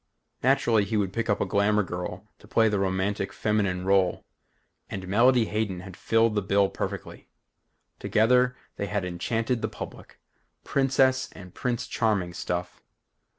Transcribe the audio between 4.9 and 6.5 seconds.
Melody Hayden had filled the